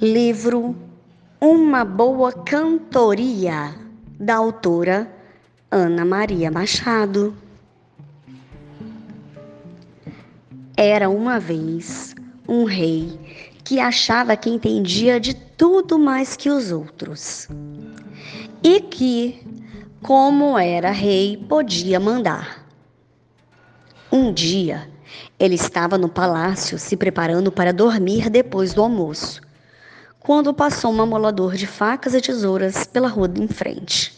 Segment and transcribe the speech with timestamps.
[0.00, 0.76] Livro
[1.40, 3.74] Uma Boa Cantoria,
[4.16, 5.12] da autora
[5.72, 7.36] Ana Maria Machado.
[10.76, 12.14] Era uma vez
[12.48, 13.18] um rei
[13.64, 17.48] que achava que entendia de tudo mais que os outros
[18.62, 19.44] e que,
[20.00, 22.64] como era rei, podia mandar.
[24.12, 24.88] Um dia,
[25.40, 29.47] ele estava no palácio se preparando para dormir depois do almoço
[30.20, 34.16] quando passou um amolador de facas e tesouras pela rua em frente,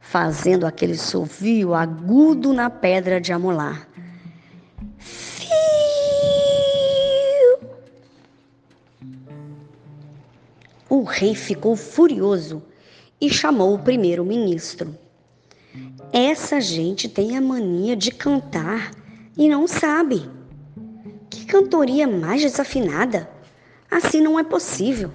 [0.00, 3.88] fazendo aquele sovio agudo na pedra de amolar.
[4.98, 5.48] Fiu!
[10.88, 12.62] O rei ficou furioso
[13.20, 14.96] e chamou o primeiro-ministro.
[16.12, 18.92] Essa gente tem a mania de cantar
[19.36, 20.30] e não sabe.
[21.28, 23.33] Que cantoria mais desafinada!
[23.94, 25.12] Assim não é possível.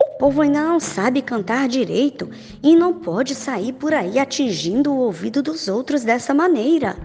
[0.00, 2.28] O povo ainda não sabe cantar direito
[2.60, 6.96] e não pode sair por aí atingindo o ouvido dos outros dessa maneira.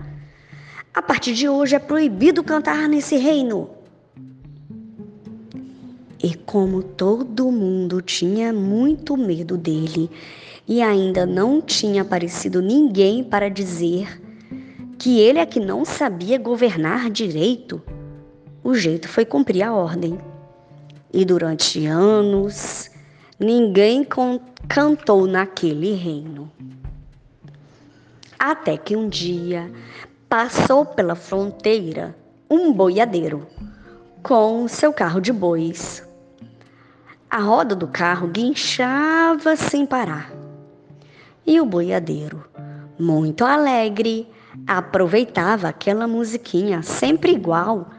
[0.96, 3.70] A partir de hoje é proibido cantar nesse reino.
[6.24, 10.10] E como todo mundo tinha muito medo dele
[10.68, 14.20] e ainda não tinha aparecido ninguém para dizer
[14.98, 17.80] que ele é que não sabia governar direito,
[18.64, 20.18] o jeito foi cumprir a ordem.
[21.12, 22.90] E durante anos,
[23.40, 24.08] ninguém
[24.68, 26.50] cantou naquele reino.
[28.40, 29.72] Até que um dia
[30.30, 32.16] passou pela fronteira
[32.50, 33.48] um boiadeiro
[34.22, 36.08] com seu carro de bois.
[37.30, 40.32] A roda do carro guinchava sem parar.
[41.46, 42.44] E o boiadeiro,
[42.98, 44.28] muito alegre,
[44.66, 47.90] aproveitava aquela musiquinha sempre igual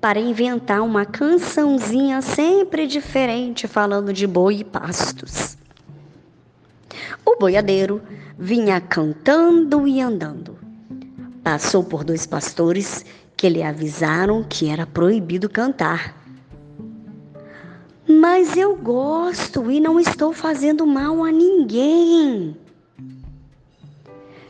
[0.00, 5.56] para inventar uma cançãozinha sempre diferente falando de boi e pastos.
[7.24, 8.00] O boiadeiro
[8.38, 10.56] vinha cantando e andando.
[11.42, 13.04] Passou por dois pastores
[13.36, 16.16] que lhe avisaram que era proibido cantar.
[18.08, 22.56] Mas eu gosto e não estou fazendo mal a ninguém.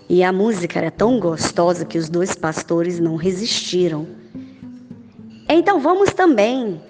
[0.08, 4.06] E a música era tão gostosa que os dois pastores não resistiram
[5.54, 6.80] então vamos também.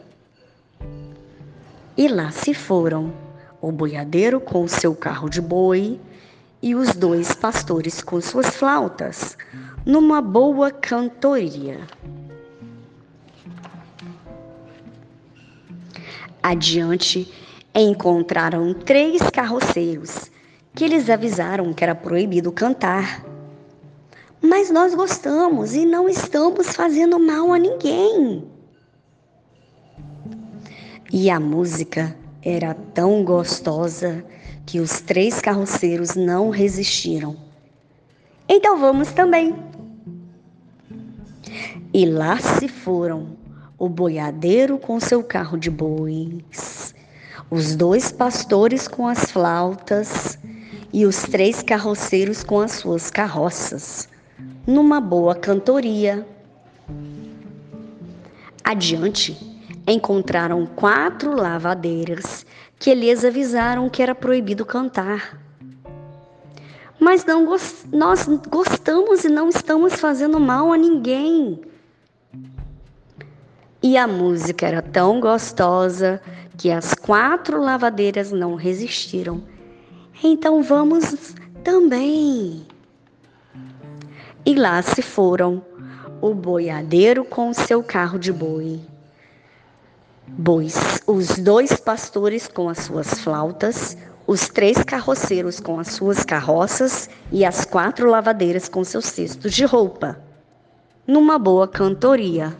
[1.97, 3.13] E lá se foram
[3.61, 5.99] o boiadeiro com o seu carro de boi
[6.63, 9.37] e os dois pastores com suas flautas,
[9.85, 11.81] numa boa cantoria.
[16.43, 17.33] Adiante,
[17.75, 20.31] encontraram três carroceiros
[20.75, 23.25] que lhes avisaram que era proibido cantar.
[24.41, 28.45] Mas nós gostamos e não estamos fazendo mal a ninguém.
[31.13, 34.25] E a música era tão gostosa
[34.67, 37.37] que os três carroceiros não resistiram.
[38.49, 39.55] Então vamos também.
[41.95, 43.37] E lá se foram
[43.79, 46.95] o boiadeiro com seu carro de bois,
[47.51, 50.39] os dois pastores com as flautas
[50.93, 54.09] e os três carroceiros com as suas carroças
[54.67, 56.27] numa boa cantoria.
[58.65, 59.37] Adiante,
[59.87, 62.45] encontraram quatro lavadeiras
[62.79, 65.41] que lhes avisaram que era proibido cantar.
[66.99, 67.47] Mas não,
[67.93, 71.61] nós gostamos e não estamos fazendo mal a ninguém.
[73.83, 76.21] E a música era tão gostosa
[76.57, 79.43] que as quatro lavadeiras não resistiram.
[80.25, 82.67] Então vamos também.
[84.49, 85.61] E lá se foram
[86.21, 88.81] o boiadeiro com seu carro de boi,
[90.25, 97.11] bois, os dois pastores com as suas flautas, os três carroceiros com as suas carroças
[97.33, 100.17] e as quatro lavadeiras com seus cestos de roupa,
[101.05, 102.57] numa boa cantoria.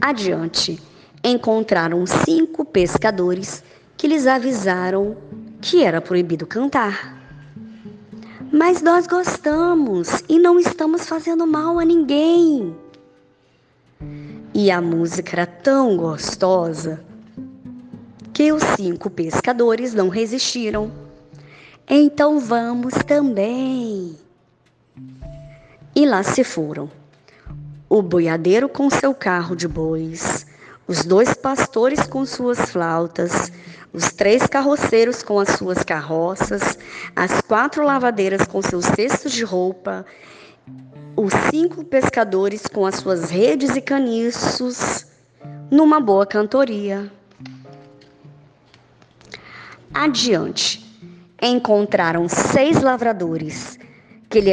[0.00, 0.80] Adiante,
[1.24, 3.64] encontraram cinco pescadores
[3.96, 5.16] que lhes avisaram
[5.60, 7.17] que era proibido cantar.
[8.50, 12.74] Mas nós gostamos e não estamos fazendo mal a ninguém.
[14.54, 17.04] E a música era tão gostosa
[18.32, 20.90] que os cinco pescadores não resistiram.
[21.86, 24.16] Então vamos também.
[25.94, 26.90] E lá se foram.
[27.88, 30.46] O boiadeiro com seu carro de bois,
[30.88, 33.52] os dois pastores com suas flautas,
[33.92, 36.78] os três carroceiros com as suas carroças,
[37.14, 40.06] as quatro lavadeiras com seus cestos de roupa,
[41.14, 45.06] os cinco pescadores com as suas redes e caniços
[45.70, 47.12] numa boa cantoria.
[49.92, 50.86] Adiante,
[51.42, 53.78] encontraram seis lavradores
[54.30, 54.52] que lhe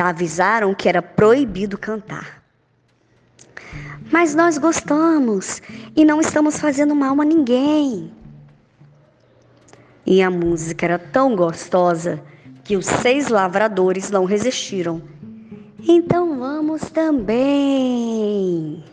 [0.00, 2.43] avisaram que era proibido cantar.
[4.14, 5.60] Mas nós gostamos
[5.96, 8.12] e não estamos fazendo mal a ninguém.
[10.06, 12.22] E a música era tão gostosa
[12.62, 15.02] que os seis lavradores não resistiram.
[15.82, 18.84] Então vamos também.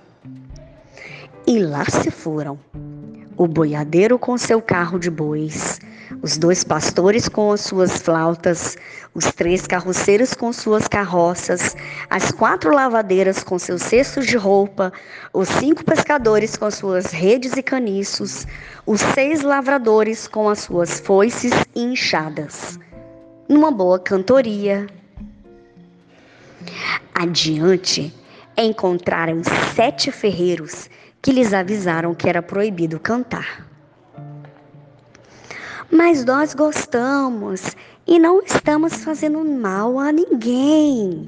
[1.45, 2.57] E lá se foram.
[3.37, 5.79] O boiadeiro com seu carro de bois,
[6.21, 8.77] os dois pastores com as suas flautas,
[9.13, 11.75] os três carroceiros com suas carroças,
[12.09, 14.93] as quatro lavadeiras com seus cestos de roupa,
[15.33, 18.45] os cinco pescadores com suas redes e caniços,
[18.85, 22.79] os seis lavradores com as suas foices e enxadas.
[23.49, 24.87] Numa boa cantoria.
[27.13, 28.13] Adiante,
[28.55, 29.41] encontraram
[29.75, 30.89] sete ferreiros
[31.21, 33.70] que lhes avisaram que era proibido cantar.
[35.91, 37.75] Mas nós gostamos
[38.07, 41.27] e não estamos fazendo mal a ninguém.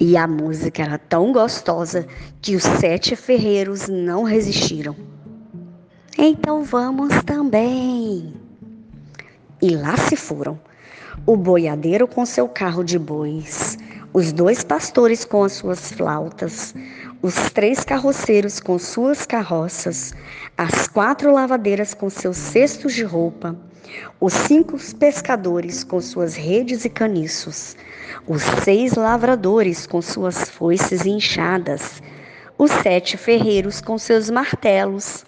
[0.00, 2.06] E a música era tão gostosa
[2.40, 4.96] que os sete ferreiros não resistiram.
[6.16, 8.34] Então vamos também.
[9.60, 10.58] E lá se foram.
[11.26, 13.78] O boiadeiro com seu carro de bois,
[14.12, 16.74] os dois pastores com as suas flautas,
[17.22, 20.12] os três carroceiros com suas carroças,
[20.58, 23.56] as quatro lavadeiras com seus cestos de roupa,
[24.20, 27.76] os cinco pescadores com suas redes e caniços,
[28.26, 32.02] os seis lavradores com suas foices inchadas,
[32.58, 35.24] os sete ferreiros com seus martelos,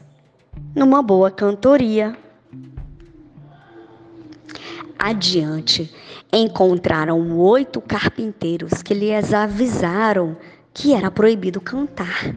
[0.74, 2.16] numa boa cantoria.
[4.98, 5.94] Adiante,
[6.32, 10.36] encontraram oito carpinteiros que lhes avisaram
[10.74, 12.36] que era proibido cantar.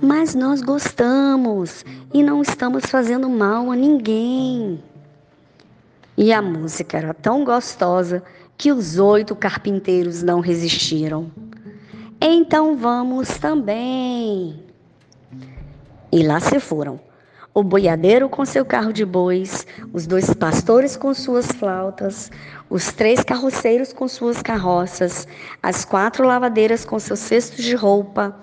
[0.00, 4.82] Mas nós gostamos e não estamos fazendo mal a ninguém.
[6.16, 8.22] E a música era tão gostosa
[8.56, 11.30] que os oito carpinteiros não resistiram.
[12.20, 14.62] Então vamos também.
[16.12, 17.00] E lá se foram
[17.54, 22.30] o boiadeiro com seu carro de bois, os dois pastores com suas flautas,
[22.70, 25.28] os três carroceiros com suas carroças,
[25.62, 28.34] as quatro lavadeiras com seus cestos de roupa,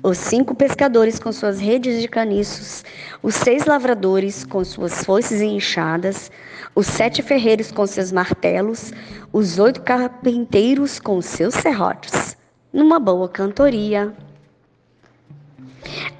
[0.00, 2.84] os cinco pescadores com suas redes de caniços,
[3.22, 6.30] os seis lavradores com suas foices e enxadas,
[6.74, 8.92] os sete ferreiros com seus martelos,
[9.32, 12.36] os oito carpinteiros com seus serrotes,
[12.72, 14.12] numa boa cantoria.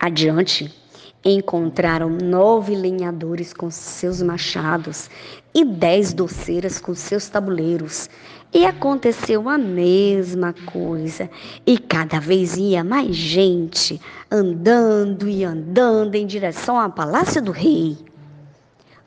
[0.01, 0.82] Adiante,
[1.25, 5.09] Encontraram nove lenhadores com seus machados
[5.55, 8.11] e dez doceiras com seus tabuleiros.
[8.53, 11.31] E aconteceu a mesma coisa.
[11.65, 17.97] E cada vez ia mais gente andando e andando em direção ao palácio do rei.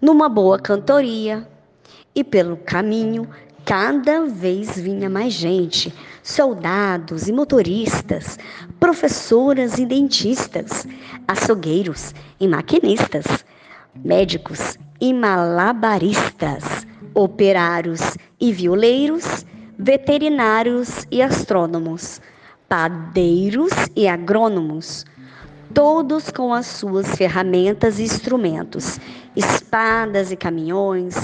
[0.02, 1.46] Numa boa cantoria.
[2.16, 3.28] E pelo caminho,
[3.66, 5.94] cada vez vinha mais gente
[6.26, 8.40] soldados e motoristas,
[8.80, 10.88] professoras e dentistas,
[11.28, 13.46] açougueiros e maquinistas,
[14.04, 19.46] médicos e malabaristas, operários e violeiros,
[19.78, 22.20] veterinários e astrônomos,
[22.68, 25.06] padeiros e agrônomos,
[25.76, 29.00] todos com as suas ferramentas e instrumentos,
[29.36, 31.16] espadas e caminhões,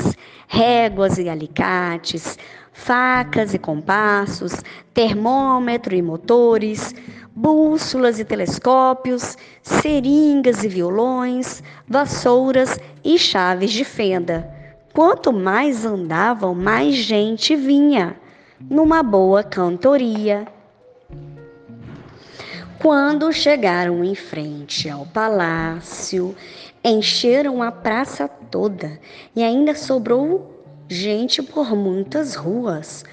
[0.48, 2.38] réguas e alicates,
[2.82, 4.54] facas e compassos,
[4.92, 6.96] termômetro e motores,
[7.36, 14.52] bússolas e telescópios, seringas e violões, vassouras e chaves de fenda.
[14.94, 18.18] Quanto mais andavam, mais gente vinha,
[18.60, 20.48] numa boa cantoria.
[22.80, 26.36] Quando chegaram em frente ao palácio,
[26.84, 29.00] encheram a praça toda
[29.36, 30.61] e ainda sobrou
[30.92, 33.06] gente por muitas ruas,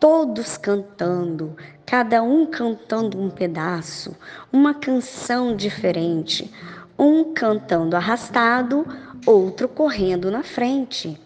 [0.00, 4.16] todos cantando, cada um cantando um pedaço,
[4.50, 6.50] uma canção diferente,
[6.98, 8.86] um cantando arrastado,
[9.26, 11.20] outro correndo na frente,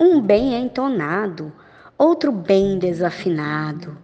[0.00, 1.52] um bem entonado,
[1.98, 3.98] outro bem desafinado.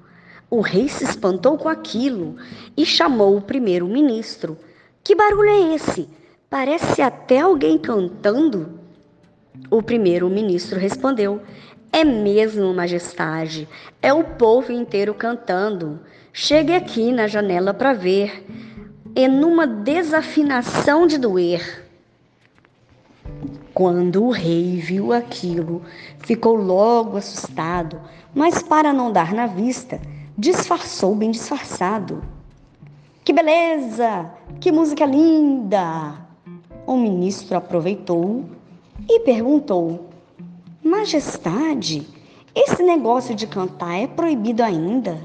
[0.50, 2.36] O rei se espantou com aquilo
[2.76, 4.58] e chamou o primeiro-ministro.
[5.02, 6.10] Que barulho é esse?
[6.50, 8.77] Parece até alguém cantando.
[9.70, 11.42] O primeiro-ministro respondeu:
[11.92, 13.68] É mesmo, majestade,
[14.00, 16.00] é o povo inteiro cantando.
[16.32, 18.44] Chegue aqui na janela para ver.
[19.14, 21.84] É numa desafinação de doer.
[23.74, 25.82] Quando o rei viu aquilo,
[26.18, 28.00] ficou logo assustado,
[28.34, 30.00] mas para não dar na vista,
[30.36, 32.22] disfarçou bem disfarçado.
[33.24, 34.30] Que beleza!
[34.60, 36.14] Que música linda!
[36.86, 38.44] O ministro aproveitou
[39.06, 40.08] e perguntou:
[40.82, 42.08] Majestade,
[42.54, 45.18] esse negócio de cantar é proibido ainda?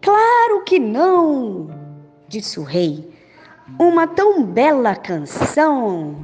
[0.00, 1.68] Claro que não,
[2.28, 3.12] disse o rei.
[3.78, 6.16] Uma tão bela canção.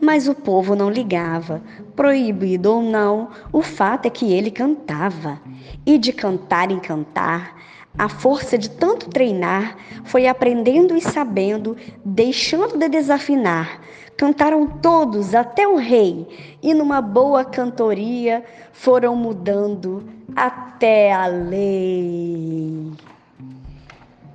[0.00, 1.62] Mas o povo não ligava,
[1.96, 5.40] proibido ou não, o fato é que ele cantava.
[5.86, 7.56] E de cantar em cantar,
[7.96, 13.80] a força de tanto treinar foi aprendendo e sabendo, deixando de desafinar.
[14.16, 20.04] Cantaram todos, até o rei, e numa boa cantoria foram mudando
[20.36, 22.92] até a lei.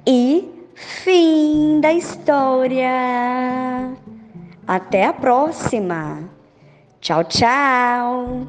[0.06, 2.90] E fim da história.
[4.68, 6.30] Até a próxima.
[7.00, 8.48] Tchau, tchau.